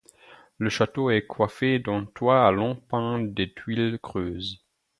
[0.57, 4.65] Le château est coiffé d'un toit à long pan de tuiles creuses.